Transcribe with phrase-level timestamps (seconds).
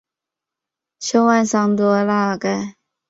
[0.99, 2.73] 圣万桑多拉尔盖。